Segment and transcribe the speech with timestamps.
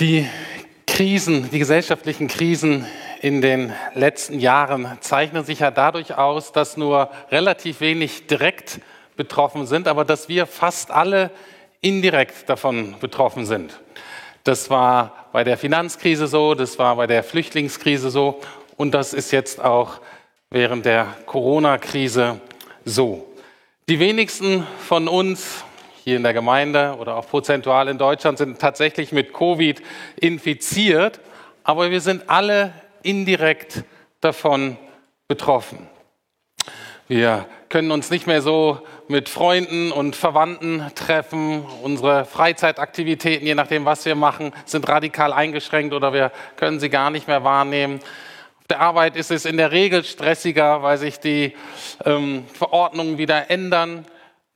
[0.00, 0.28] Die
[0.86, 2.86] Krisen, die gesellschaftlichen Krisen
[3.20, 8.80] in den letzten Jahren zeichnen sich ja dadurch aus, dass nur relativ wenig direkt
[9.16, 11.32] betroffen sind, aber dass wir fast alle
[11.80, 13.80] indirekt davon betroffen sind.
[14.44, 18.40] Das war bei der Finanzkrise so, das war bei der Flüchtlingskrise so
[18.76, 20.00] und das ist jetzt auch
[20.48, 22.40] während der Corona-Krise
[22.84, 23.26] so.
[23.88, 25.64] Die wenigsten von uns
[26.08, 29.82] hier in der Gemeinde oder auch prozentual in Deutschland sind tatsächlich mit Covid
[30.16, 31.20] infiziert,
[31.64, 32.72] aber wir sind alle
[33.02, 33.84] indirekt
[34.22, 34.78] davon
[35.28, 35.86] betroffen.
[37.08, 41.66] Wir können uns nicht mehr so mit Freunden und Verwandten treffen.
[41.82, 47.10] Unsere Freizeitaktivitäten, je nachdem, was wir machen, sind radikal eingeschränkt oder wir können sie gar
[47.10, 48.00] nicht mehr wahrnehmen.
[48.60, 51.54] Auf der Arbeit ist es in der Regel stressiger, weil sich die
[52.06, 54.06] ähm, Verordnungen wieder ändern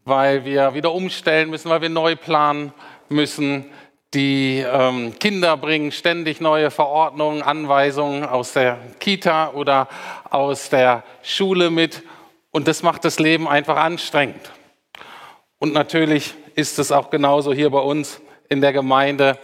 [0.05, 2.73] weil wir wieder umstellen müssen, weil wir neu planen
[3.09, 3.67] müssen.
[4.15, 9.89] Die ähm, Kinder bringen ständig neue Verordnungen, Anweisungen aus der Kita oder
[10.29, 12.03] aus der Schule mit.
[12.51, 14.51] Und das macht das Leben einfach anstrengend.
[15.59, 19.39] Und natürlich ist es auch genauso hier bei uns in der Gemeinde.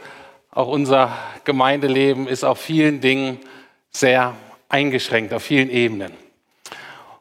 [0.51, 3.39] Auch unser Gemeindeleben ist auf vielen Dingen
[3.91, 4.35] sehr
[4.69, 6.13] eingeschränkt, auf vielen Ebenen.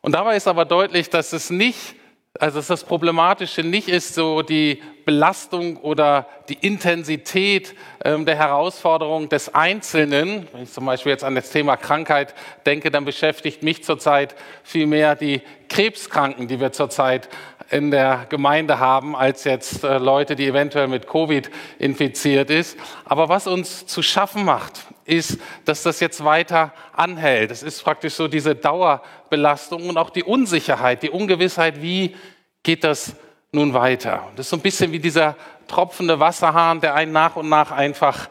[0.02, 1.96] Und dabei ist aber deutlich, dass es nicht
[2.40, 9.30] also dass das Problematische nicht ist so die Belastung oder die Intensität ähm, der Herausforderung
[9.30, 10.48] des Einzelnen.
[10.52, 12.34] Wenn ich zum Beispiel jetzt an das Thema Krankheit
[12.66, 17.30] denke, dann beschäftigt mich zurzeit vielmehr die Krebskranken, die wir zurzeit
[17.70, 21.50] in der Gemeinde haben, als jetzt äh, Leute, die eventuell mit Covid
[21.80, 22.78] infiziert ist.
[23.06, 27.52] Aber was uns zu schaffen macht, ist, dass das jetzt weiter anhält.
[27.52, 32.16] Es ist praktisch so diese Dauerbelastung und auch die Unsicherheit, die Ungewissheit, wie
[32.64, 33.16] geht das
[33.52, 34.28] nun weiter.
[34.36, 35.36] Das ist so ein bisschen wie dieser
[35.68, 38.30] tropfende Wasserhahn, der einen nach und nach einfach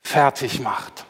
[0.00, 1.04] fertig macht.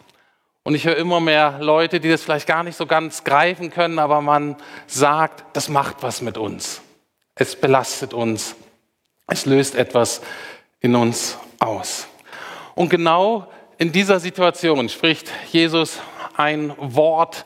[0.64, 3.98] Und ich höre immer mehr Leute, die das vielleicht gar nicht so ganz greifen können,
[3.98, 6.80] aber man sagt, das macht was mit uns.
[7.34, 8.54] Es belastet uns.
[9.26, 10.22] Es löst etwas
[10.80, 12.06] in uns aus.
[12.74, 13.48] Und genau
[13.82, 15.98] in dieser Situation spricht Jesus
[16.36, 17.44] ein Wort,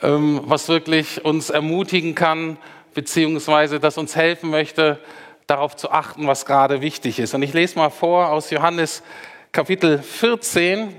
[0.00, 2.56] ähm, was wirklich uns ermutigen kann,
[2.94, 5.00] beziehungsweise das uns helfen möchte,
[5.48, 7.34] darauf zu achten, was gerade wichtig ist.
[7.34, 9.02] Und ich lese mal vor aus Johannes
[9.50, 10.94] Kapitel 14,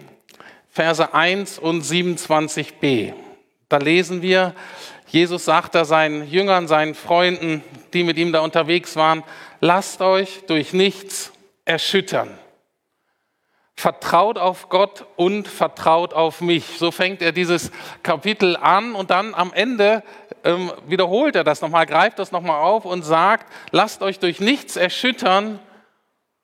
[0.70, 3.14] Verse 1 und 27b.
[3.70, 4.54] Da lesen wir,
[5.08, 9.24] Jesus sagt da seinen Jüngern, seinen Freunden, die mit ihm da unterwegs waren,
[9.62, 11.32] lasst euch durch nichts
[11.64, 12.38] erschüttern.
[13.76, 16.78] Vertraut auf Gott und vertraut auf mich.
[16.78, 17.72] So fängt er dieses
[18.04, 20.04] Kapitel an und dann am Ende
[20.44, 24.76] ähm, wiederholt er das nochmal, greift das nochmal auf und sagt, lasst euch durch nichts
[24.76, 25.60] erschüttern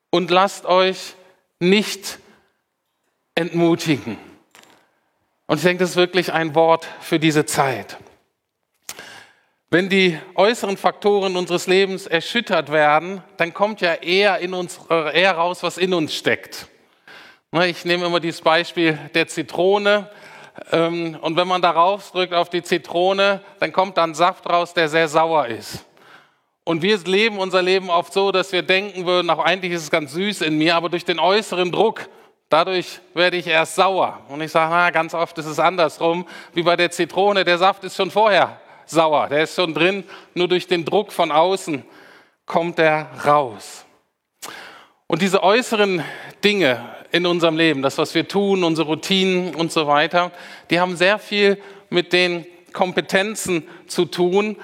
[0.10, 1.16] und lasst euch
[1.60, 2.20] nicht
[3.36, 4.18] entmutigen.
[5.48, 7.98] Und ich denke, das ist wirklich ein Wort für diese Zeit.
[9.72, 15.22] Wenn die äußeren Faktoren unseres Lebens erschüttert werden, dann kommt ja eher in uns äh,
[15.22, 16.68] eher raus, was in uns steckt.
[17.52, 20.08] Ich nehme immer dieses Beispiel der Zitrone.
[20.72, 24.88] Ähm, und wenn man darauf drückt auf die Zitrone, dann kommt dann Saft raus, der
[24.88, 25.84] sehr sauer ist.
[26.64, 29.90] Und wir leben unser Leben oft so, dass wir denken würden, auch eigentlich ist es
[29.90, 32.08] ganz süß in mir, aber durch den äußeren Druck,
[32.50, 34.20] dadurch werde ich erst sauer.
[34.28, 37.84] Und ich sage, na, ganz oft ist es andersrum, wie bei der Zitrone, der Saft
[37.84, 40.04] ist schon vorher sauer, der ist schon drin,
[40.36, 41.84] nur durch den Druck von außen
[42.46, 43.86] kommt er raus.
[45.08, 46.04] Und diese äußeren
[46.44, 50.32] Dinge in unserem Leben, das, was wir tun, unsere Routinen und so weiter,
[50.70, 51.58] die haben sehr viel
[51.90, 54.56] mit den Kompetenzen zu tun,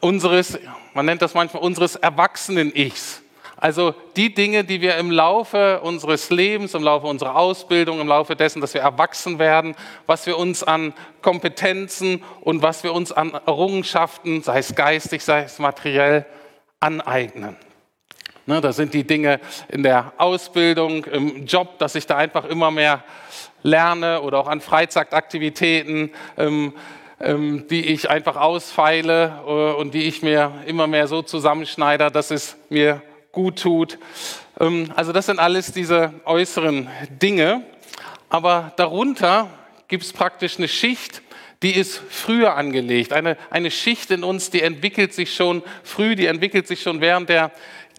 [0.00, 0.58] unseres,
[0.92, 3.22] man nennt das manchmal unseres Erwachsenen-Ichs.
[3.56, 8.36] Also die Dinge, die wir im Laufe unseres Lebens, im Laufe unserer Ausbildung, im Laufe
[8.36, 9.74] dessen, dass wir erwachsen werden,
[10.06, 15.44] was wir uns an Kompetenzen und was wir uns an Errungenschaften, sei es geistig, sei
[15.44, 16.26] es materiell,
[16.80, 17.56] aneignen.
[18.46, 22.70] Ne, da sind die Dinge in der Ausbildung, im Job, dass ich da einfach immer
[22.70, 23.02] mehr
[23.62, 26.74] lerne oder auch an Freizeitaktivitäten, ähm,
[27.20, 32.30] ähm, die ich einfach ausfeile äh, und die ich mir immer mehr so zusammenschneide, dass
[32.30, 33.00] es mir
[33.32, 33.98] gut tut.
[34.60, 36.90] Ähm, also das sind alles diese äußeren
[37.22, 37.62] Dinge.
[38.28, 39.48] Aber darunter
[39.88, 41.22] gibt es praktisch eine Schicht,
[41.62, 43.14] die ist früher angelegt.
[43.14, 47.30] Eine, eine Schicht in uns, die entwickelt sich schon früh, die entwickelt sich schon während
[47.30, 47.52] der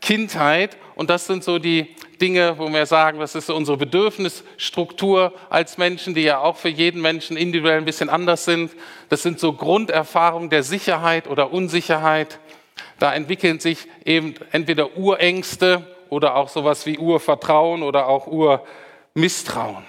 [0.05, 0.77] Kindheit.
[0.93, 6.13] Und das sind so die Dinge, wo wir sagen, das ist unsere Bedürfnisstruktur als Menschen,
[6.13, 8.71] die ja auch für jeden Menschen individuell ein bisschen anders sind.
[9.09, 12.39] Das sind so Grunderfahrungen der Sicherheit oder Unsicherheit.
[12.99, 19.83] Da entwickeln sich eben entweder Urängste oder auch sowas wie Urvertrauen oder auch Urmisstrauen.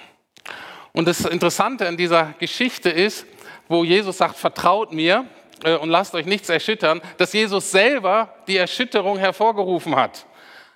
[0.93, 3.27] Und das Interessante in dieser Geschichte ist,
[3.69, 5.27] wo Jesus sagt, vertraut mir
[5.65, 10.27] und lasst euch nichts erschüttern, dass Jesus selber die Erschütterung hervorgerufen hat.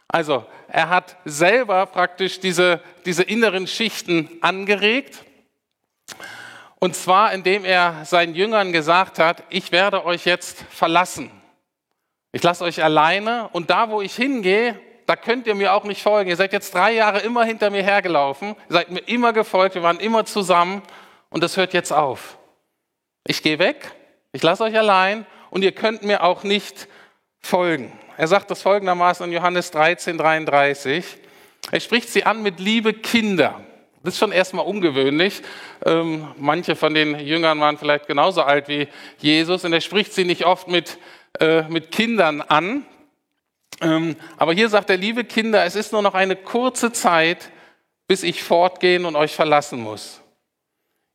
[0.09, 5.25] Also er hat selber praktisch diese, diese inneren Schichten angeregt.
[6.79, 11.31] Und zwar indem er seinen Jüngern gesagt hat, ich werde euch jetzt verlassen.
[12.33, 16.03] Ich lasse euch alleine und da, wo ich hingehe, da könnt ihr mir auch nicht
[16.03, 16.31] folgen.
[16.31, 19.99] Ihr seid jetzt drei Jahre immer hinter mir hergelaufen, seid mir immer gefolgt, wir waren
[19.99, 20.83] immer zusammen
[21.31, 22.39] und das hört jetzt auf.
[23.27, 23.93] Ich gehe weg,
[24.33, 26.89] ich lasse euch allein und ihr könnt mir auch nicht
[27.41, 27.93] folgen.
[28.17, 31.05] Er sagt das folgendermaßen in Johannes 13, 33.
[31.71, 33.61] Er spricht sie an mit Liebe Kinder.
[34.03, 35.43] Das ist schon erstmal ungewöhnlich.
[35.85, 38.89] Ähm, manche von den Jüngern waren vielleicht genauso alt wie
[39.19, 40.99] Jesus und er spricht sie nicht oft mit,
[41.39, 42.87] äh, mit Kindern an.
[43.83, 47.51] Ähm, aber hier sagt er, liebe Kinder, es ist nur noch eine kurze Zeit,
[48.07, 50.21] bis ich fortgehen und euch verlassen muss.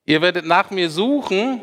[0.05, 1.61] Ihr werdet nach mir suchen,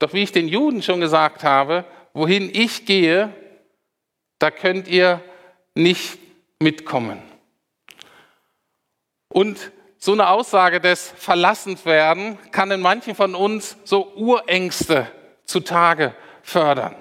[0.00, 3.32] doch wie ich den Juden schon gesagt habe, wohin ich gehe,
[4.40, 5.22] da könnt ihr
[5.74, 6.18] nicht
[6.58, 7.22] mitkommen.
[9.28, 15.06] Und so eine Aussage des Verlassenwerden kann in manchen von uns so Urängste
[15.44, 16.96] zutage fördern,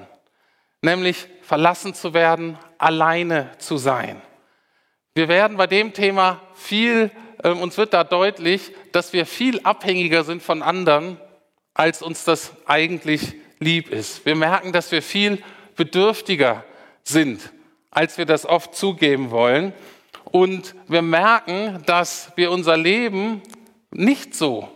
[0.82, 4.22] nämlich verlassen zu werden, alleine zu sein.
[5.16, 7.12] Wir werden bei dem Thema viel,
[7.42, 11.20] äh, uns wird da deutlich, dass wir viel abhängiger sind von anderen,
[11.80, 14.26] als uns das eigentlich lieb ist.
[14.26, 15.42] Wir merken, dass wir viel
[15.78, 16.66] bedürftiger
[17.04, 17.54] sind,
[17.90, 19.72] als wir das oft zugeben wollen.
[20.26, 23.42] Und wir merken, dass wir unser Leben
[23.92, 24.68] nicht so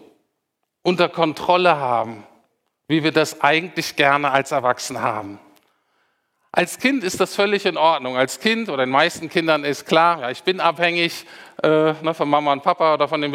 [0.81, 2.23] unter Kontrolle haben,
[2.87, 5.39] wie wir das eigentlich gerne als Erwachsene haben.
[6.53, 8.15] Als Kind ist das völlig in Ordnung.
[8.15, 11.25] Als Kind oder den meisten Kindern ist klar, ja, ich bin abhängig
[11.63, 13.31] äh, ne, von Mama und Papa oder von den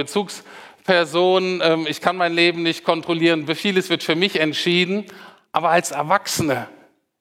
[0.89, 1.61] Bezugspersonen.
[1.63, 3.47] Ähm, ich kann mein Leben nicht kontrollieren.
[3.55, 5.05] Vieles wird für mich entschieden.
[5.53, 6.69] Aber als Erwachsene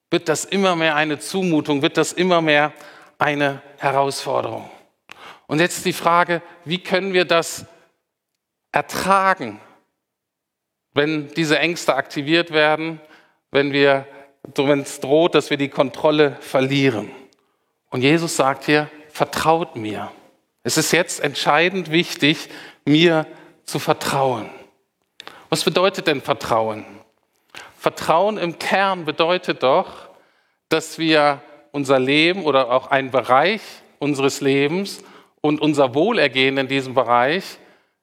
[0.10, 2.72] wird das immer mehr eine Zumutung, wird das immer mehr
[3.20, 4.70] eine Herausforderung.
[5.48, 7.66] Und jetzt die Frage, wie können wir das
[8.72, 9.60] ertragen,
[10.94, 13.02] wenn diese Ängste aktiviert werden,
[13.52, 13.74] wenn
[14.82, 17.12] es droht, dass wir die Kontrolle verlieren.
[17.90, 20.12] Und Jesus sagt hier, vertraut mir.
[20.64, 22.50] Es ist jetzt entscheidend wichtig,
[22.86, 23.26] mir
[23.68, 24.50] zu vertrauen.
[25.50, 26.86] Was bedeutet denn Vertrauen?
[27.78, 30.10] Vertrauen im Kern bedeutet doch,
[30.70, 31.42] dass wir
[31.72, 33.62] unser Leben oder auch einen Bereich
[34.00, 35.04] unseres Lebens
[35.42, 37.60] und unser Wohlergehen in diesem Bereich,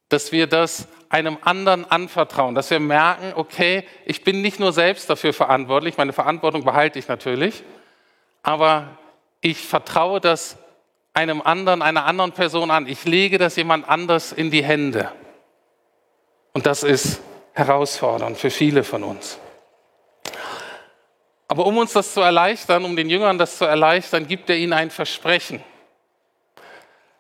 [0.09, 5.09] dass wir das einem anderen anvertrauen, dass wir merken, okay, ich bin nicht nur selbst
[5.09, 7.63] dafür verantwortlich, meine Verantwortung behalte ich natürlich,
[8.43, 8.99] aber
[9.41, 10.57] ich vertraue das
[11.15, 12.89] einem anderen, einer anderen Person an.
[12.89, 15.13] Ich lege das jemand anders in die Hände.
[16.55, 17.21] Und das ist
[17.53, 19.39] herausfordernd für viele von uns.
[21.49, 24.73] Aber um uns das zu erleichtern, um den Jüngern das zu erleichtern, gibt er ihnen
[24.73, 25.63] ein Versprechen.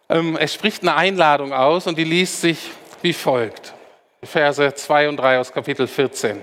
[0.09, 2.71] Ähm, er spricht eine Einladung aus und die liest sich
[3.03, 3.75] wie folgt.
[4.23, 6.43] Verse 2 und 3 aus Kapitel 14.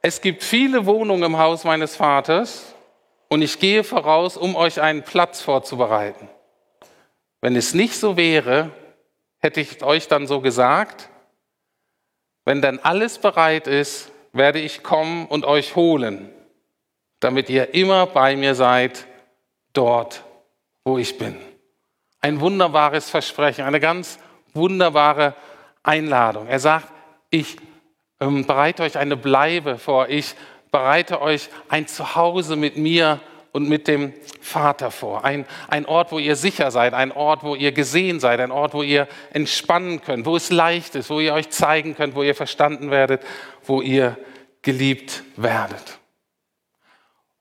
[0.00, 2.74] Es gibt viele Wohnungen im Haus meines Vaters
[3.28, 6.28] und ich gehe voraus, um euch einen Platz vorzubereiten.
[7.40, 8.70] Wenn es nicht so wäre,
[9.42, 11.08] hätte ich euch dann so gesagt,
[12.44, 16.30] wenn dann alles bereit ist, werde ich kommen und euch holen,
[17.20, 19.06] damit ihr immer bei mir seid,
[19.72, 20.24] dort,
[20.84, 21.36] wo ich bin.
[22.20, 24.18] Ein wunderbares Versprechen, eine ganz
[24.54, 25.34] wunderbare
[25.82, 26.46] Einladung.
[26.46, 26.92] Er sagt,
[27.30, 27.56] ich
[28.20, 30.34] ähm, bereite euch eine Bleibe vor, ich
[30.70, 33.20] bereite euch ein Zuhause mit mir
[33.52, 35.24] und mit dem Vater vor.
[35.24, 38.74] Ein, ein Ort, wo ihr sicher seid, ein Ort, wo ihr gesehen seid, ein Ort,
[38.74, 42.34] wo ihr entspannen könnt, wo es leicht ist, wo ihr euch zeigen könnt, wo ihr
[42.34, 43.22] verstanden werdet,
[43.64, 44.16] wo ihr
[44.62, 45.98] geliebt werdet.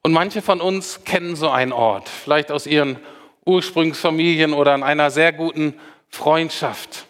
[0.03, 2.99] Und manche von uns kennen so einen Ort, vielleicht aus ihren
[3.45, 7.05] Ursprungsfamilien oder in einer sehr guten Freundschaft.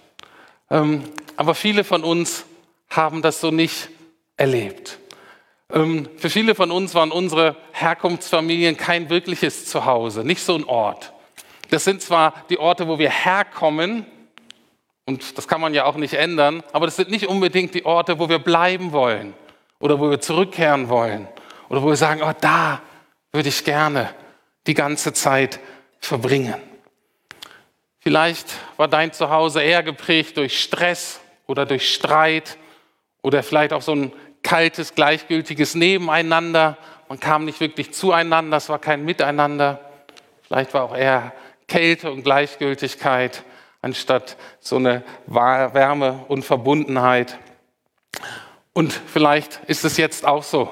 [0.69, 1.03] Ähm,
[1.37, 2.45] aber viele von uns
[2.89, 3.89] haben das so nicht
[4.37, 5.00] erlebt.
[5.73, 11.13] Ähm, für viele von uns waren unsere Herkunftsfamilien kein wirkliches Zuhause, nicht so ein Ort.
[11.69, 14.05] Das sind zwar die Orte, wo wir herkommen,
[15.05, 18.19] und das kann man ja auch nicht ändern, aber das sind nicht unbedingt die Orte,
[18.19, 19.33] wo wir bleiben wollen
[19.79, 21.27] oder wo wir zurückkehren wollen
[21.69, 22.81] oder wo wir sagen, oh, da
[23.31, 24.13] würde ich gerne
[24.67, 25.59] die ganze Zeit
[25.99, 26.55] verbringen.
[27.99, 32.57] Vielleicht war dein Zuhause eher geprägt durch Stress oder durch Streit
[33.21, 34.11] oder vielleicht auch so ein
[34.43, 36.77] kaltes, gleichgültiges Nebeneinander.
[37.09, 39.79] Man kam nicht wirklich zueinander, es war kein Miteinander.
[40.43, 41.33] Vielleicht war auch eher
[41.67, 43.43] Kälte und Gleichgültigkeit.
[43.83, 47.39] anstatt so eine Wärme und Verbundenheit.
[48.73, 50.69] Und vielleicht ist es jetzt auch so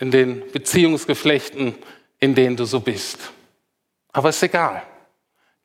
[0.00, 1.74] in den Beziehungsgeflechten,
[2.18, 3.32] in denen du so bist.
[4.12, 4.82] Aber ist egal.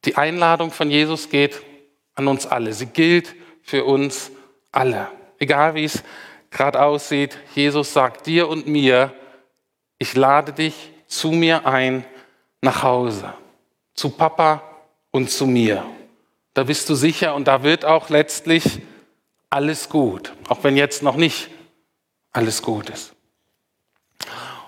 [0.05, 1.61] Die Einladung von Jesus geht
[2.15, 2.73] an uns alle.
[2.73, 4.31] Sie gilt für uns
[4.71, 5.07] alle.
[5.39, 6.03] Egal wie es
[6.51, 9.13] gerade aussieht, Jesus sagt dir und mir,
[9.97, 12.05] ich lade dich zu mir ein
[12.61, 13.33] nach Hause,
[13.93, 14.61] zu Papa
[15.09, 15.83] und zu mir.
[16.53, 18.81] Da bist du sicher und da wird auch letztlich
[19.49, 21.49] alles gut, auch wenn jetzt noch nicht
[22.33, 23.13] alles gut ist.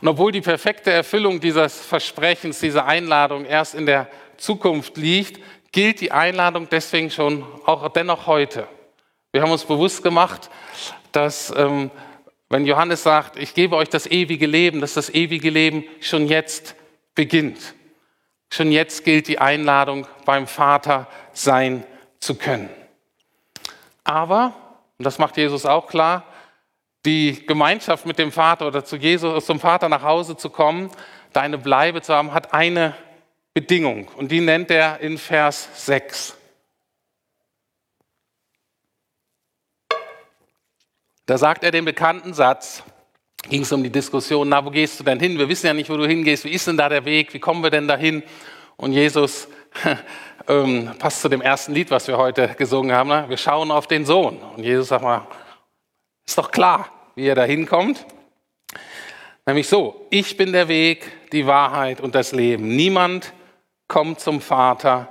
[0.02, 6.02] Und obwohl die perfekte Erfüllung dieses Versprechens, dieser Einladung erst in der Zukunft liegt, gilt
[6.02, 8.68] die Einladung deswegen schon auch dennoch heute.
[9.32, 10.50] Wir haben uns bewusst gemacht,
[11.16, 11.90] dass ähm,
[12.50, 16.76] wenn Johannes sagt, ich gebe euch das ewige Leben, dass das ewige Leben schon jetzt
[17.16, 17.74] beginnt.
[18.52, 21.84] Schon jetzt gilt die Einladung, beim Vater sein
[22.20, 22.70] zu können.
[24.04, 24.54] Aber,
[25.00, 26.26] und das macht Jesus auch klar,
[27.06, 30.92] die Gemeinschaft mit dem Vater oder zu Jesus, zum Vater nach Hause zu kommen,
[31.34, 32.96] deine Bleibe zu haben, hat eine
[33.54, 34.10] Bedingung.
[34.16, 36.38] Und die nennt er in Vers 6.
[41.26, 42.84] Da sagt er den bekannten Satz,
[43.50, 45.38] ging es um die Diskussion, na, wo gehst du denn hin?
[45.38, 46.46] Wir wissen ja nicht, wo du hingehst.
[46.46, 47.34] Wie ist denn da der Weg?
[47.34, 48.24] Wie kommen wir denn dahin?
[48.76, 49.48] Und Jesus
[50.48, 53.10] ähm, passt zu dem ersten Lied, was wir heute gesungen haben.
[53.10, 53.26] Ne?
[53.28, 54.38] Wir schauen auf den Sohn.
[54.38, 55.28] Und Jesus sagt mal,
[56.26, 58.06] ist doch klar, wie er da hinkommt.
[59.46, 62.76] Nämlich so, ich bin der Weg, die Wahrheit und das Leben.
[62.76, 63.34] Niemand
[63.88, 65.10] kommt zum Vater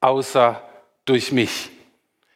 [0.00, 0.62] außer
[1.04, 1.70] durch mich.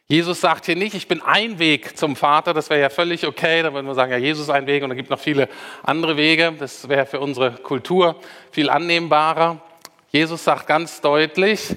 [0.07, 3.63] Jesus sagt hier nicht, ich bin ein Weg zum Vater, das wäre ja völlig okay,
[3.63, 5.49] dann würden wir sagen, ja, Jesus ist ein Weg und es gibt noch viele
[5.81, 8.19] andere Wege, das wäre für unsere Kultur
[8.51, 9.59] viel annehmbarer.
[10.09, 11.75] Jesus sagt ganz deutlich,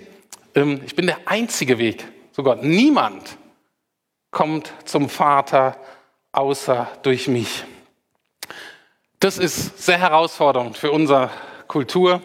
[0.54, 2.62] ähm, ich bin der einzige Weg zu Gott.
[2.62, 3.38] Niemand
[4.30, 5.78] kommt zum Vater
[6.30, 7.64] außer durch mich.
[9.20, 11.30] Das ist sehr herausfordernd für unsere
[11.66, 12.20] Kultur.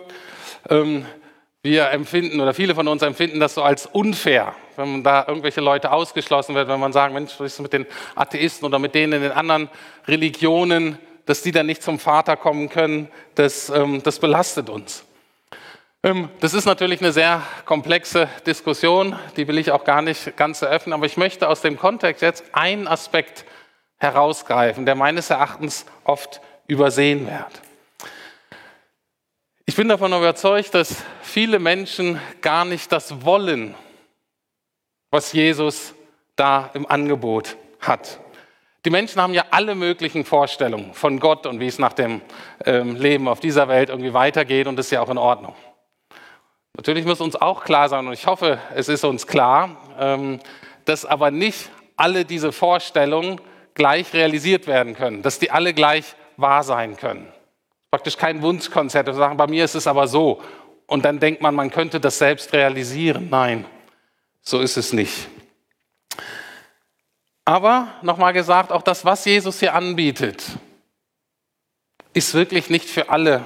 [1.65, 5.61] Wir empfinden oder viele von uns empfinden das so als unfair, wenn man da irgendwelche
[5.61, 9.13] Leute ausgeschlossen wird, wenn man sagt, Mensch, was ist mit den Atheisten oder mit denen
[9.13, 9.69] in den anderen
[10.05, 15.05] Religionen, dass die dann nicht zum Vater kommen können, das, ähm, das belastet uns.
[16.03, 20.61] Ähm, das ist natürlich eine sehr komplexe Diskussion, die will ich auch gar nicht ganz
[20.61, 23.45] eröffnen, aber ich möchte aus dem Kontext jetzt einen Aspekt
[23.99, 27.72] herausgreifen, der meines Erachtens oft übersehen wird.
[29.65, 33.75] Ich bin davon überzeugt, dass viele Menschen gar nicht das wollen,
[35.09, 35.93] was Jesus
[36.35, 38.19] da im Angebot hat.
[38.83, 42.19] Die Menschen haben ja alle möglichen Vorstellungen von Gott und wie es nach dem
[42.65, 45.55] ähm, Leben auf dieser Welt irgendwie weitergeht und das ist ja auch in Ordnung.
[46.75, 50.39] Natürlich muss uns auch klar sein, und ich hoffe, es ist uns klar, ähm,
[50.83, 53.39] dass aber nicht alle diese Vorstellungen
[53.75, 57.31] gleich realisiert werden können, dass die alle gleich wahr sein können.
[57.93, 60.41] Praktisch kein Wunschkonzert, wir sagen, bei mir ist es aber so.
[60.87, 63.27] Und dann denkt man, man könnte das selbst realisieren.
[63.29, 63.65] Nein,
[64.41, 65.29] so ist es nicht.
[67.45, 70.43] Aber nochmal gesagt, auch das, was Jesus hier anbietet,
[72.15, 73.45] ist wirklich nicht für alle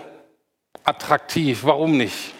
[0.86, 1.66] attraktiv.
[1.66, 2.34] Warum nicht?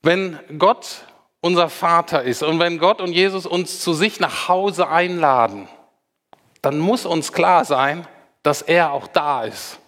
[0.00, 1.04] Wenn Gott
[1.42, 5.68] unser Vater ist und wenn Gott und Jesus uns zu sich nach Hause einladen,
[6.62, 8.08] dann muss uns klar sein,
[8.42, 9.78] dass er auch da ist.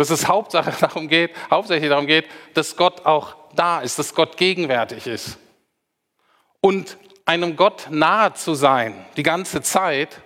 [0.00, 4.38] Dass es Hauptsache darum geht, hauptsächlich darum geht, dass Gott auch da ist, dass Gott
[4.38, 5.36] gegenwärtig ist.
[6.62, 10.22] Und einem Gott nahe zu sein, die ganze Zeit,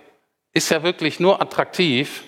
[0.53, 2.23] ist ja wirklich nur attraktiv,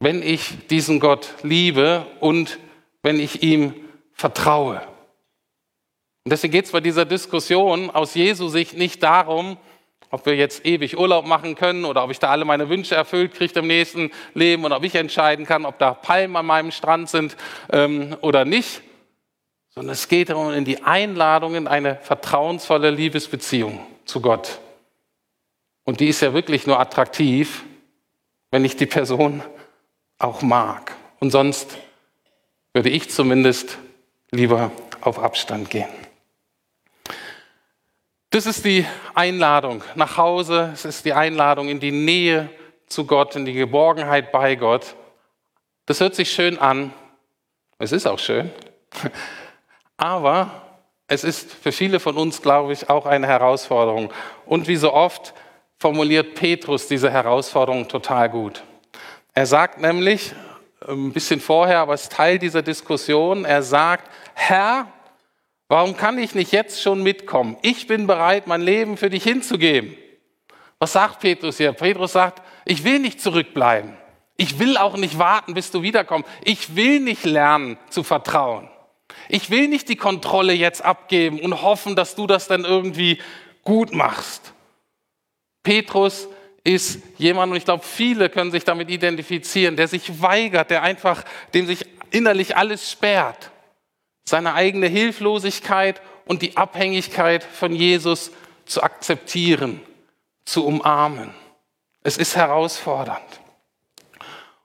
[0.00, 2.58] wenn ich diesen Gott liebe und
[3.02, 3.74] wenn ich ihm
[4.12, 4.82] vertraue.
[6.24, 9.56] Und deswegen geht es bei dieser Diskussion aus Jesu Sicht nicht darum,
[10.10, 13.34] ob wir jetzt ewig Urlaub machen können oder ob ich da alle meine Wünsche erfüllt
[13.34, 17.08] kriege im nächsten Leben und ob ich entscheiden kann, ob da Palmen an meinem Strand
[17.08, 17.36] sind
[17.70, 18.82] ähm, oder nicht,
[19.70, 24.60] sondern es geht darum, in die Einladung in eine vertrauensvolle Liebesbeziehung zu Gott.
[25.84, 27.64] Und die ist ja wirklich nur attraktiv,
[28.50, 29.42] wenn ich die Person
[30.18, 30.96] auch mag.
[31.20, 31.78] Und sonst
[32.72, 33.78] würde ich zumindest
[34.30, 35.88] lieber auf Abstand gehen.
[38.38, 42.48] Das ist die Einladung nach Hause, es ist die Einladung in die Nähe
[42.86, 44.94] zu Gott, in die Geborgenheit bei Gott.
[45.86, 46.92] Das hört sich schön an,
[47.80, 48.52] es ist auch schön,
[49.96, 50.52] aber
[51.08, 54.12] es ist für viele von uns, glaube ich, auch eine Herausforderung.
[54.46, 55.34] Und wie so oft
[55.80, 58.62] formuliert Petrus diese Herausforderung total gut.
[59.34, 60.32] Er sagt nämlich,
[60.86, 64.86] ein bisschen vorher, aber es ist Teil dieser Diskussion, er sagt, Herr,
[65.68, 67.58] Warum kann ich nicht jetzt schon mitkommen?
[67.62, 69.94] Ich bin bereit, mein Leben für dich hinzugeben.
[70.78, 71.72] Was sagt Petrus hier?
[71.72, 73.94] Petrus sagt, ich will nicht zurückbleiben.
[74.38, 76.28] Ich will auch nicht warten, bis du wiederkommst.
[76.44, 78.70] Ich will nicht lernen zu vertrauen.
[79.28, 83.18] Ich will nicht die Kontrolle jetzt abgeben und hoffen, dass du das dann irgendwie
[83.62, 84.54] gut machst.
[85.62, 86.28] Petrus
[86.64, 91.24] ist jemand, und ich glaube, viele können sich damit identifizieren, der sich weigert, der einfach,
[91.52, 93.50] dem sich innerlich alles sperrt.
[94.28, 98.30] Seine eigene Hilflosigkeit und die Abhängigkeit von Jesus
[98.66, 99.80] zu akzeptieren,
[100.44, 101.30] zu umarmen.
[102.02, 103.40] Es ist herausfordernd.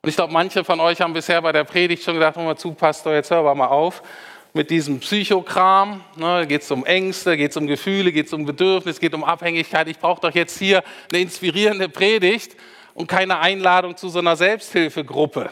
[0.02, 2.58] Und ich glaube, manche von euch haben bisher bei der Predigt schon gedacht, hör mal
[2.58, 4.04] zu, Pastor, jetzt hör mal auf
[4.52, 6.04] mit diesem Psychokram.
[6.18, 9.24] Ne, geht es um Ängste, geht es um Gefühle, geht es um Bedürfnisse, geht um
[9.24, 9.88] Abhängigkeit.
[9.88, 12.58] Ich brauche doch jetzt hier eine inspirierende Predigt
[12.96, 15.52] und keine Einladung zu so einer Selbsthilfegruppe.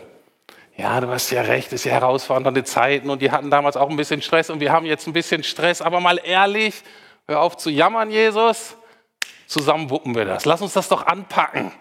[0.78, 3.98] Ja, du hast ja recht, es sind herausfordernde Zeiten und die hatten damals auch ein
[3.98, 5.82] bisschen Stress und wir haben jetzt ein bisschen Stress.
[5.82, 6.82] Aber mal ehrlich,
[7.28, 8.76] hör auf zu jammern, Jesus.
[9.48, 10.46] Zusammen wuppen wir das.
[10.46, 11.72] Lass uns das doch anpacken.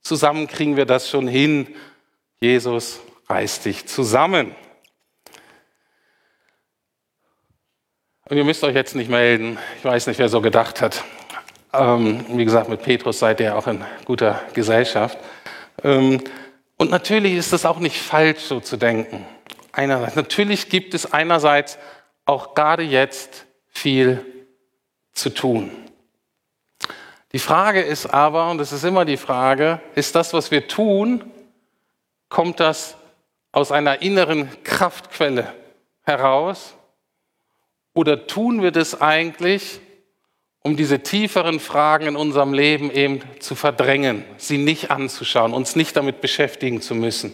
[0.00, 1.74] Zusammen kriegen wir das schon hin.
[2.40, 4.54] Jesus reißt dich zusammen.
[8.28, 9.58] Und ihr müsst euch jetzt nicht melden.
[9.78, 11.04] Ich weiß nicht, wer so gedacht hat.
[11.72, 15.18] Ähm, wie gesagt, mit Petrus seid ihr auch in guter Gesellschaft.
[15.82, 16.22] Ähm,
[16.76, 19.26] und natürlich ist es auch nicht falsch, so zu denken.
[19.72, 21.78] Einerseits, natürlich gibt es einerseits
[22.24, 24.24] auch gerade jetzt viel
[25.12, 25.70] zu tun.
[27.32, 31.30] Die Frage ist aber, und das ist immer die Frage, ist das, was wir tun,
[32.28, 32.96] kommt das
[33.52, 35.52] aus einer inneren Kraftquelle
[36.02, 36.74] heraus?
[37.94, 39.80] Oder tun wir das eigentlich,
[40.66, 45.96] um diese tieferen Fragen in unserem Leben eben zu verdrängen, sie nicht anzuschauen, uns nicht
[45.96, 47.32] damit beschäftigen zu müssen?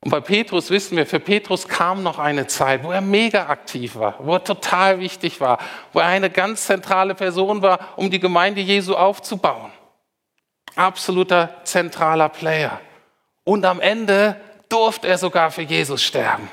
[0.00, 3.96] Und bei Petrus wissen wir, für Petrus kam noch eine Zeit, wo er mega aktiv
[3.96, 5.58] war, wo er total wichtig war,
[5.92, 9.70] wo er eine ganz zentrale Person war, um die Gemeinde Jesu aufzubauen.
[10.76, 12.80] Absoluter zentraler Player.
[13.44, 16.48] Und am Ende durfte er sogar für Jesus sterben.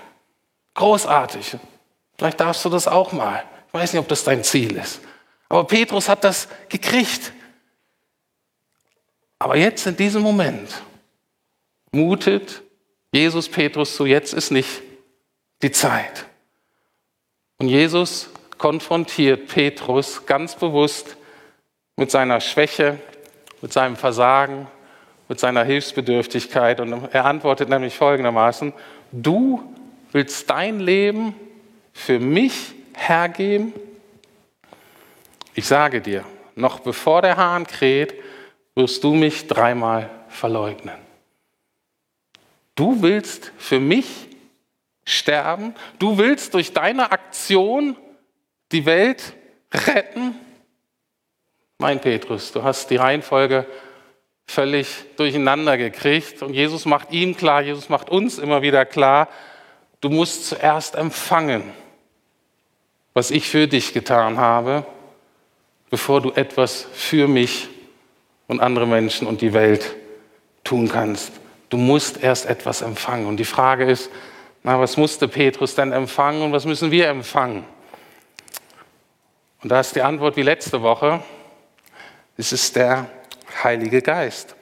[0.74, 1.56] Großartig.
[2.18, 3.42] Vielleicht darfst du das auch mal.
[3.70, 5.00] Ich weiß nicht, ob das dein Ziel ist.
[5.52, 7.34] Aber Petrus hat das gekriegt.
[9.38, 10.82] Aber jetzt in diesem Moment
[11.92, 12.62] mutet
[13.12, 14.82] Jesus Petrus zu, jetzt ist nicht
[15.62, 16.26] die Zeit.
[17.58, 21.18] Und Jesus konfrontiert Petrus ganz bewusst
[21.98, 22.98] mit seiner Schwäche,
[23.62, 24.68] mit seinem Versagen,
[25.28, 26.80] mit seiner Hilfsbedürftigkeit.
[26.80, 28.72] Und er antwortet nämlich folgendermaßen,
[29.12, 29.62] du
[30.14, 31.36] willst dein Leben
[31.92, 33.74] für mich hergeben?
[35.54, 36.24] Ich sage dir,
[36.56, 38.14] noch bevor der Hahn kräht,
[38.76, 40.98] wirst du mich dreimal verleugnen.
[42.76, 44.08] Du willst für mich
[45.04, 45.76] sterben?
[46.00, 47.98] Du willst durch deine Aktion
[48.72, 49.34] die Welt
[49.74, 50.36] retten?
[51.78, 53.66] Mein Petrus, du hast die Reihenfolge
[54.46, 54.88] völlig
[55.18, 56.42] durcheinander gekriegt.
[56.42, 59.28] Und Jesus macht ihm klar, Jesus macht uns immer wieder klar,
[60.00, 61.64] du musst zuerst empfangen,
[63.14, 64.86] was ich für dich getan habe,
[65.92, 67.70] bevor du etwas für mich
[68.48, 69.96] und andere Menschen und die Welt
[70.64, 71.34] tun kannst.
[71.70, 73.28] Du musst erst etwas empfangen.
[73.28, 74.10] Und die Frage ist,
[74.64, 77.66] na, was musste Petrus denn empfangen und was müssen wir empfangen?
[79.62, 81.22] Und da ist die Antwort wie letzte Woche.
[82.38, 83.08] Es ist der
[83.64, 84.56] Heilige Geist.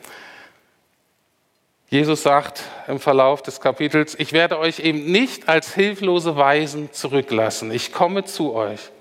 [1.89, 7.72] Jesus sagt im Verlauf des Kapitels, ich werde euch eben nicht als hilflose Weisen zurücklassen.
[7.72, 8.92] Ich komme zu euch.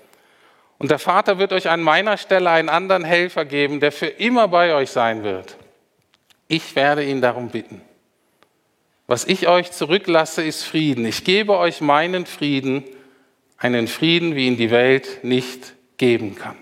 [0.79, 4.47] Und der Vater wird euch an meiner Stelle einen anderen Helfer geben, der für immer
[4.47, 5.57] bei euch sein wird.
[6.47, 7.81] Ich werde ihn darum bitten.
[9.05, 11.05] Was ich euch zurücklasse, ist Frieden.
[11.05, 12.83] Ich gebe euch meinen Frieden,
[13.57, 16.55] einen Frieden, wie ihn die Welt nicht geben kann.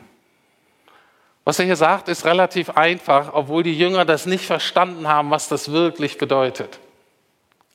[1.46, 5.48] Was er hier sagt, ist relativ einfach, obwohl die Jünger das nicht verstanden haben, was
[5.48, 6.80] das wirklich bedeutet.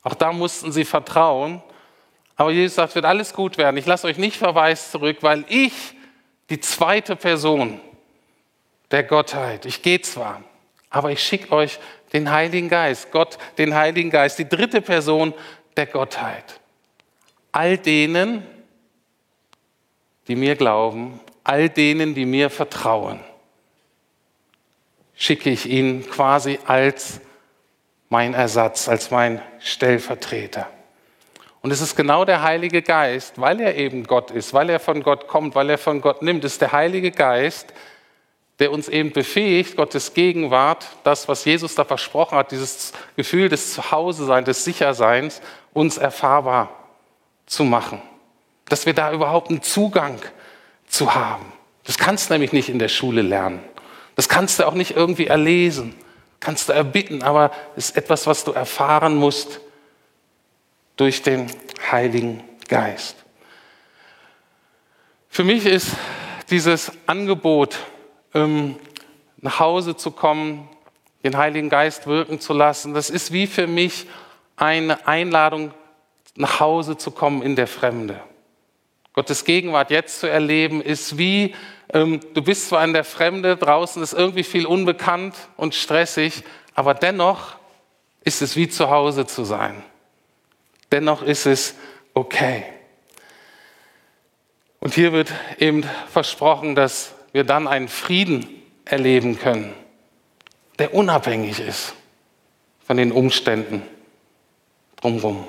[0.03, 1.63] Auch da mussten sie vertrauen.
[2.37, 3.77] Aber Jesus sagt, wird alles gut werden.
[3.77, 5.73] Ich lasse euch nicht verweist zurück, weil ich,
[6.51, 7.81] die zweite Person
[8.91, 10.43] der Gottheit, ich gehe zwar,
[10.91, 11.79] aber ich schicke euch
[12.13, 15.33] den Heiligen Geist, Gott, den Heiligen Geist, die dritte Person
[15.77, 16.61] der Gottheit.
[17.53, 18.47] All denen,
[20.29, 23.21] die mir glauben, all denen, die mir vertrauen
[25.23, 27.21] schicke ich ihn quasi als
[28.09, 30.69] mein Ersatz, als mein Stellvertreter.
[31.63, 35.03] Und es ist genau der Heilige Geist, weil er eben Gott ist, weil er von
[35.03, 37.73] Gott kommt, weil er von Gott nimmt, ist der Heilige Geist,
[38.59, 43.75] der uns eben befähigt, Gottes Gegenwart, das, was Jesus da versprochen hat, dieses Gefühl des
[43.75, 45.41] Zuhause-Seins, des Sicherseins,
[45.73, 46.69] uns erfahrbar
[47.47, 48.03] zu machen.
[48.69, 50.19] dass wir da überhaupt einen Zugang
[50.87, 51.45] zu haben.
[51.85, 53.61] Das kannst du nämlich nicht in der Schule lernen.
[54.15, 55.95] Das kannst du auch nicht irgendwie erlesen,
[56.41, 59.61] kannst du erbitten, aber es ist etwas, was du erfahren musst
[60.97, 61.51] durch den
[61.91, 63.17] Heiligen Geist.
[65.29, 65.89] Für mich ist
[66.51, 67.79] dieses Angebot,
[68.35, 68.77] ähm,
[69.39, 70.69] nach Hause zu kommen,
[71.25, 74.07] den Heiligen Geist wirken zu lassen, das ist wie für mich
[74.57, 75.73] eine Einladung,
[76.35, 78.21] nach Hause zu kommen in der Fremde.
[79.13, 81.55] Gottes Gegenwart jetzt zu erleben, ist wie,
[81.93, 86.95] ähm, du bist zwar in der Fremde, draußen ist irgendwie viel unbekannt und stressig, aber
[86.95, 87.57] dennoch
[88.25, 89.83] ist es wie zu Hause zu sein.
[90.93, 91.75] Dennoch ist es
[92.15, 92.65] okay.
[94.79, 98.47] Und hier wird eben versprochen, dass wir dann einen Frieden
[98.85, 99.73] erleben können,
[100.79, 101.95] der unabhängig ist
[102.87, 103.83] von den Umständen
[105.01, 105.47] drumherum.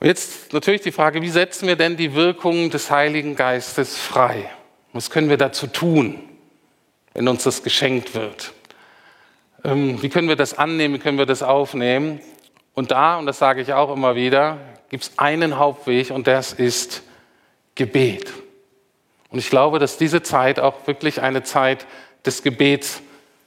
[0.00, 4.48] Und jetzt natürlich die Frage, wie setzen wir denn die Wirkung des Heiligen Geistes frei?
[4.92, 6.20] Was können wir dazu tun,
[7.14, 8.52] wenn uns das geschenkt wird?
[9.64, 12.20] Ähm, wie können wir das annehmen, wie können wir das aufnehmen?
[12.78, 14.56] Und da, und das sage ich auch immer wieder,
[14.88, 17.02] gibt es einen Hauptweg und das ist
[17.74, 18.32] Gebet.
[19.30, 21.88] Und ich glaube, dass diese Zeit auch wirklich eine Zeit
[22.24, 23.02] des Gebets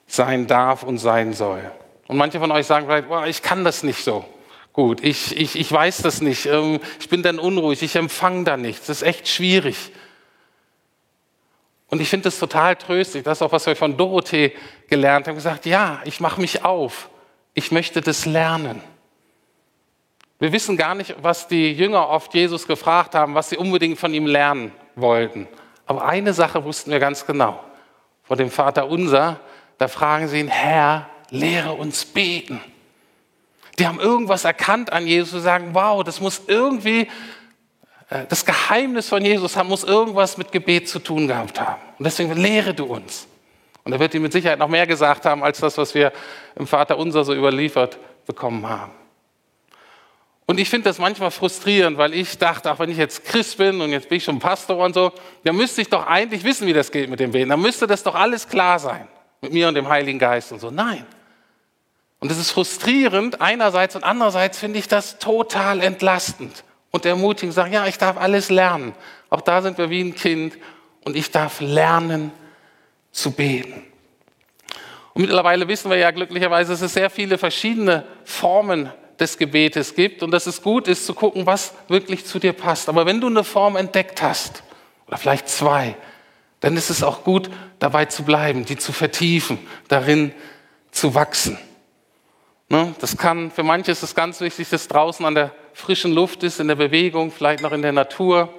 [0.06, 1.62] sein darf und sein soll.
[2.10, 4.26] Und manche von euch sagen vielleicht, oh, ich kann das nicht so
[4.74, 8.58] gut, ich, ich, ich weiß das nicht, ähm, ich bin dann unruhig, ich empfange da
[8.58, 9.94] nichts, das ist echt schwierig.
[11.88, 14.52] Und ich finde es total tröstlich, das ist auch, was wir von Dorothee
[14.90, 17.08] gelernt haben, gesagt, ja, ich mache mich auf,
[17.54, 18.84] ich möchte das lernen.
[20.42, 24.12] Wir wissen gar nicht, was die Jünger oft Jesus gefragt haben, was sie unbedingt von
[24.12, 25.48] ihm lernen wollten.
[25.86, 27.64] Aber eine Sache wussten wir ganz genau.
[28.24, 29.40] Vor dem Vater unser,
[29.78, 32.60] da fragen sie ihn, Herr, lehre uns beten.
[33.78, 37.02] Die haben irgendwas erkannt an Jesus und sagen, wow, das muss irgendwie,
[38.10, 41.80] äh, das Geheimnis von Jesus muss irgendwas mit Gebet zu tun gehabt haben.
[42.00, 43.28] Und deswegen lehre du uns.
[43.84, 46.12] Und er wird ihm mit Sicherheit noch mehr gesagt haben, als das, was wir
[46.56, 49.01] im Vater unser so überliefert bekommen haben.
[50.52, 53.80] Und ich finde das manchmal frustrierend, weil ich dachte, auch wenn ich jetzt Christ bin
[53.80, 55.14] und jetzt bin ich schon Pastor und so,
[55.46, 57.48] dann müsste ich doch eigentlich wissen, wie das geht mit dem Beten.
[57.48, 59.08] Dann müsste das doch alles klar sein.
[59.40, 60.70] Mit mir und dem Heiligen Geist und so.
[60.70, 61.06] Nein.
[62.20, 67.54] Und es ist frustrierend einerseits und andererseits finde ich das total entlastend und ermutigend.
[67.54, 68.92] Sagen, ja, ich darf alles lernen.
[69.30, 70.58] Auch da sind wir wie ein Kind
[71.06, 72.30] und ich darf lernen
[73.14, 73.86] zu beten.
[75.14, 80.24] Und mittlerweile wissen wir ja glücklicherweise, dass es sehr viele verschiedene Formen des Gebetes gibt
[80.24, 82.90] und dass es gut ist zu gucken, was wirklich zu dir passt.
[82.90, 84.64] Aber wenn du eine Form entdeckt hast,
[85.08, 85.96] oder vielleicht zwei,
[86.62, 90.34] dann ist es auch gut, dabei zu bleiben, die zu vertiefen, darin
[90.92, 91.58] zu wachsen.
[92.70, 92.96] Ne?
[93.00, 96.60] Das kann, für manche ist es ganz wichtig, dass draußen an der frischen Luft ist,
[96.60, 98.50] in der Bewegung, vielleicht noch in der Natur.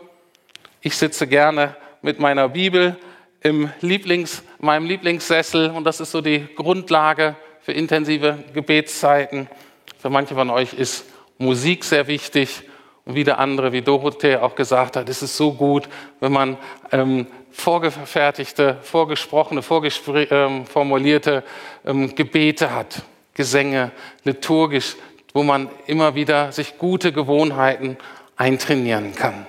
[0.81, 2.98] Ich sitze gerne mit meiner Bibel
[3.40, 9.48] im Lieblings, meinem Lieblingssessel und das ist so die Grundlage für intensive Gebetszeiten.
[10.03, 11.05] Für manche von euch ist
[11.38, 12.62] Musik sehr wichtig.
[13.05, 15.88] Und wieder andere, wie Dorothee auch gesagt hat, ist es so gut,
[16.19, 16.57] wenn man
[16.91, 21.45] ähm, vorgefertigte, vorgesprochene, vorformulierte
[21.87, 23.03] ähm, Gebete hat,
[23.35, 23.93] Gesänge,
[24.25, 24.97] liturgisch,
[25.35, 27.97] wo man immer wieder sich gute Gewohnheiten
[28.35, 29.47] eintrainieren kann.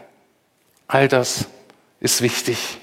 [0.88, 1.48] All das
[2.00, 2.78] ist wichtig.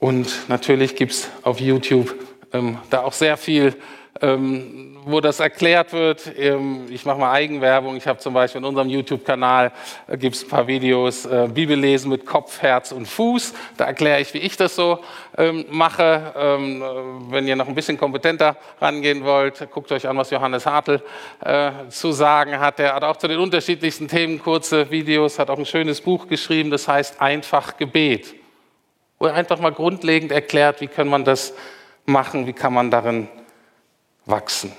[0.00, 2.12] Und natürlich gibt es auf YouTube
[2.52, 3.76] ähm, da auch sehr viel
[4.20, 6.32] ähm, wo das erklärt wird.
[6.38, 7.96] Ähm, ich mache mal Eigenwerbung.
[7.96, 9.72] Ich habe zum Beispiel in unserem YouTube-Kanal
[10.06, 13.54] äh, gibt es ein paar Videos äh, Bibellesen mit Kopf, Herz und Fuß.
[13.76, 15.00] Da erkläre ich, wie ich das so
[15.36, 16.32] ähm, mache.
[16.36, 20.64] Ähm, äh, wenn ihr noch ein bisschen kompetenter rangehen wollt, guckt euch an, was Johannes
[20.64, 21.02] Hartl
[21.44, 22.78] äh, zu sagen hat.
[22.80, 26.70] Er hat auch zu den unterschiedlichsten Themen kurze Videos, hat auch ein schönes Buch geschrieben,
[26.70, 28.34] das heißt Einfach Gebet,
[29.18, 31.54] wo er einfach mal grundlegend erklärt, wie kann man das
[32.06, 33.28] machen, wie kann man darin
[34.26, 34.72] wachsen.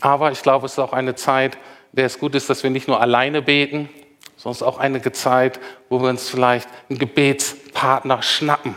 [0.00, 1.54] Aber ich glaube, es ist auch eine Zeit,
[1.92, 3.88] in der es gut ist, dass wir nicht nur alleine beten,
[4.36, 8.76] sondern auch eine Zeit, wo wir uns vielleicht einen Gebetspartner schnappen,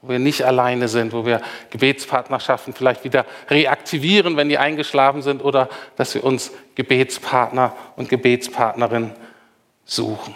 [0.00, 5.44] wo wir nicht alleine sind, wo wir Gebetspartnerschaften vielleicht wieder reaktivieren, wenn die eingeschlafen sind,
[5.44, 9.12] oder dass wir uns Gebetspartner und Gebetspartnerin
[9.84, 10.34] suchen.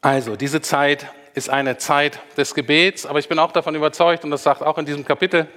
[0.00, 4.30] Also, diese Zeit ist eine Zeit des Gebets, aber ich bin auch davon überzeugt, und
[4.30, 5.48] das sagt auch in diesem Kapitel,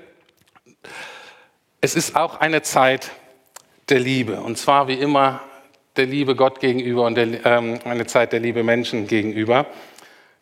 [1.81, 3.11] es ist auch eine Zeit
[3.89, 4.41] der Liebe.
[4.41, 5.41] Und zwar wie immer
[5.95, 9.67] der Liebe Gott gegenüber und der, ähm, eine Zeit der Liebe Menschen gegenüber.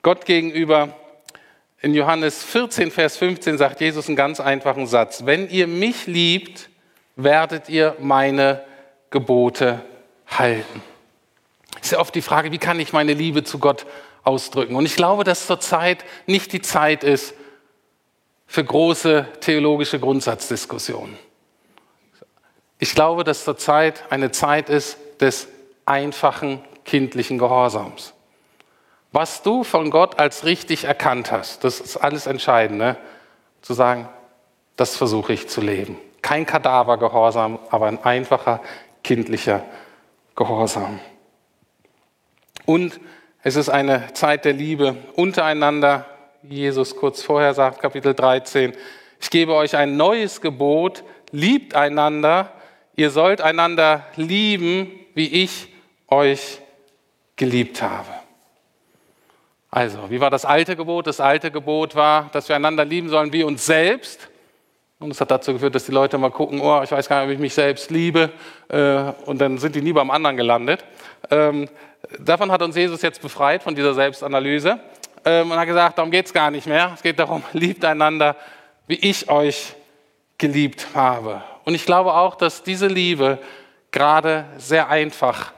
[0.01, 0.95] Gott gegenüber,
[1.81, 5.25] in Johannes 14, Vers 15 sagt Jesus einen ganz einfachen Satz.
[5.25, 6.69] Wenn ihr mich liebt,
[7.15, 8.63] werdet ihr meine
[9.09, 9.81] Gebote
[10.27, 10.81] halten.
[11.75, 13.85] Es ist ja oft die Frage, wie kann ich meine Liebe zu Gott
[14.23, 14.75] ausdrücken?
[14.75, 17.33] Und ich glaube, dass zurzeit nicht die Zeit ist
[18.47, 21.17] für große theologische Grundsatzdiskussionen.
[22.79, 25.47] Ich glaube, dass zurzeit eine Zeit ist des
[25.86, 28.13] einfachen kindlichen Gehorsams.
[29.12, 32.97] Was du von Gott als richtig erkannt hast, das ist alles Entscheidende,
[33.62, 34.09] zu sagen,
[34.75, 35.97] das versuche ich zu leben.
[36.21, 38.62] Kein Kadavergehorsam, aber ein einfacher
[39.03, 39.63] kindlicher
[40.36, 40.99] Gehorsam.
[42.65, 42.99] Und
[43.43, 46.06] es ist eine Zeit der Liebe untereinander,
[46.43, 48.73] Jesus kurz vorher sagt, Kapitel 13.
[49.19, 52.51] Ich gebe euch ein neues Gebot, liebt einander,
[52.95, 55.67] ihr sollt einander lieben, wie ich
[56.08, 56.60] euch
[57.36, 58.10] geliebt habe.
[59.69, 61.08] Also, wie war das alte Gebot?
[61.08, 64.29] Das alte Gebot war, dass wir einander lieben sollen wie uns selbst.
[64.99, 67.27] Und es hat dazu geführt, dass die Leute mal gucken, oh, ich weiß gar nicht,
[67.27, 68.32] ob ich mich selbst liebe.
[68.69, 70.86] Äh, und dann sind die nie beim anderen gelandet.
[71.29, 71.67] Ähm,
[72.19, 74.79] davon hat uns Jesus jetzt befreit, von dieser Selbstanalyse.
[75.25, 76.91] Ähm, und hat gesagt, darum geht es gar nicht mehr.
[76.93, 78.36] Es geht darum, liebt einander,
[78.88, 79.73] wie ich euch
[80.38, 81.43] geliebt habe.
[81.63, 83.39] Und ich glaube auch, dass diese Liebe
[83.91, 85.53] gerade sehr einfach,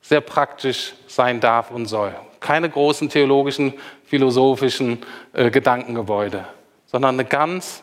[0.00, 2.14] sehr praktisch sein darf und soll.
[2.40, 3.74] Keine großen theologischen,
[4.06, 5.04] philosophischen
[5.34, 6.46] äh, Gedankengebäude,
[6.86, 7.82] sondern eine ganz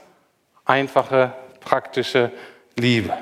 [0.65, 2.32] einfache, praktische
[2.76, 3.13] Liebe.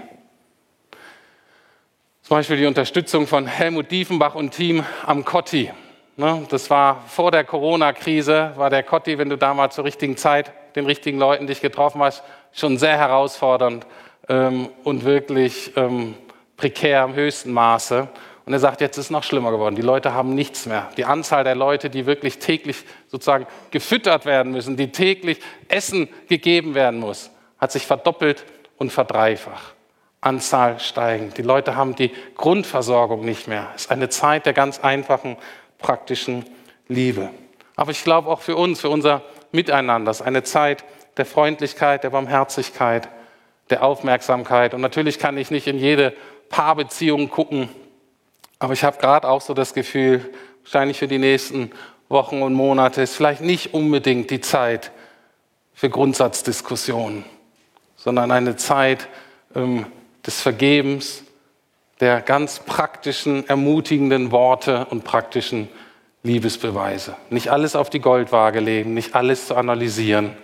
[2.27, 5.71] Zum Beispiel die Unterstützung von Helmut Diefenbach und Team am Kotti.
[6.17, 10.51] Ne, das war vor der Corona-Krise, war der Kotti, wenn du damals zur richtigen Zeit
[10.75, 13.85] den richtigen Leuten dich getroffen hast, schon sehr herausfordernd
[14.27, 16.15] ähm, und wirklich ähm,
[16.57, 18.07] prekär im höchsten Maße.
[18.47, 19.75] Und er sagt, jetzt ist es noch schlimmer geworden.
[19.75, 20.89] Die Leute haben nichts mehr.
[20.97, 26.73] Die Anzahl der Leute, die wirklich täglich sozusagen gefüttert werden müssen, die täglich Essen gegeben
[26.73, 28.45] werden muss, hat sich verdoppelt
[28.77, 29.74] und verdreifacht.
[30.25, 31.37] Anzahl steigend.
[31.37, 33.67] Die Leute haben die Grundversorgung nicht mehr.
[33.75, 35.37] Es ist eine Zeit der ganz einfachen,
[35.77, 36.45] praktischen
[36.87, 37.29] Liebe.
[37.75, 40.83] Aber ich glaube auch für uns, für unser Miteinander, es ist eine Zeit
[41.17, 43.07] der Freundlichkeit, der Barmherzigkeit,
[43.69, 44.73] der Aufmerksamkeit.
[44.73, 46.13] Und natürlich kann ich nicht in jede
[46.49, 47.69] Paarbeziehung gucken,
[48.59, 50.33] aber ich habe gerade auch so das Gefühl,
[50.63, 51.71] wahrscheinlich für die nächsten
[52.07, 54.91] Wochen und Monate ist vielleicht nicht unbedingt die Zeit
[55.73, 57.25] für Grundsatzdiskussionen
[58.05, 59.07] sondern eine Zeit
[59.55, 59.87] ähm,
[60.25, 61.23] des Vergebens,
[61.99, 65.69] der ganz praktischen, ermutigenden Worte und praktischen
[66.23, 67.15] Liebesbeweise.
[67.29, 70.35] Nicht alles auf die Goldwaage legen, nicht alles zu analysieren,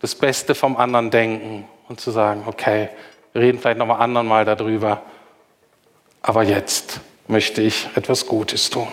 [0.00, 2.88] das Beste vom anderen denken und zu sagen, okay,
[3.32, 5.02] wir reden vielleicht noch mal anderen Mal darüber,
[6.22, 8.88] aber jetzt möchte ich etwas Gutes tun.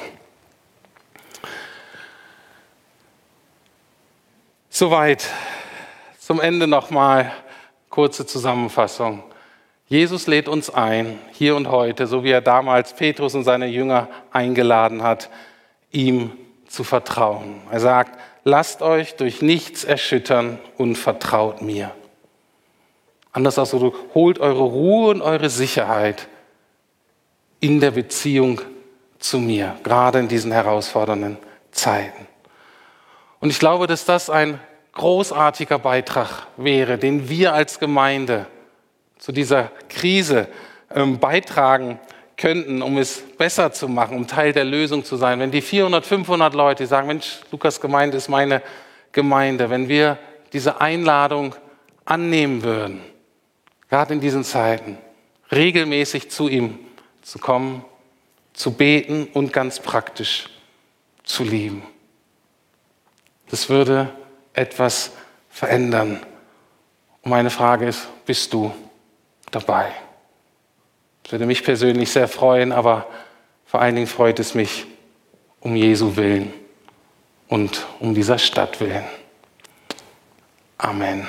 [4.69, 5.29] Soweit.
[6.19, 7.31] Zum Ende noch mal
[7.89, 9.23] Kurze Zusammenfassung.
[9.93, 14.07] Jesus lädt uns ein, hier und heute, so wie er damals Petrus und seine Jünger
[14.31, 15.29] eingeladen hat,
[15.91, 16.31] ihm
[16.65, 17.61] zu vertrauen.
[17.69, 21.91] Er sagt, lasst euch durch nichts erschüttern und vertraut mir.
[23.33, 26.27] Anders ausgedrückt, holt eure Ruhe und eure Sicherheit
[27.59, 28.61] in der Beziehung
[29.19, 31.37] zu mir, gerade in diesen herausfordernden
[31.69, 32.25] Zeiten.
[33.39, 34.59] Und ich glaube, dass das ein
[34.93, 38.47] großartiger Beitrag wäre, den wir als Gemeinde
[39.23, 40.49] zu dieser Krise
[40.93, 41.97] ähm, beitragen
[42.35, 45.39] könnten, um es besser zu machen, um Teil der Lösung zu sein.
[45.39, 48.61] Wenn die 400, 500 Leute sagen, Mensch, Lukas Gemeinde ist meine
[49.13, 50.17] Gemeinde, wenn wir
[50.51, 51.55] diese Einladung
[52.03, 52.99] annehmen würden,
[53.89, 54.97] gerade in diesen Zeiten,
[55.53, 56.79] regelmäßig zu ihm
[57.21, 57.85] zu kommen,
[58.51, 60.49] zu beten und ganz praktisch
[61.23, 61.83] zu lieben.
[63.49, 64.09] Das würde
[64.51, 65.13] etwas
[65.49, 66.19] verändern.
[67.21, 68.73] Und meine Frage ist, bist du
[69.55, 69.91] dabei?
[71.23, 73.07] Das würde mich persönlich sehr freuen, aber
[73.65, 74.85] vor allen Dingen freut es mich
[75.61, 76.53] um Jesu willen
[77.47, 79.05] und um dieser Stadt willen.
[80.77, 81.27] Amen.